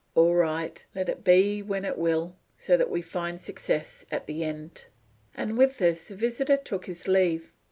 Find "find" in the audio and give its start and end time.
3.03-3.39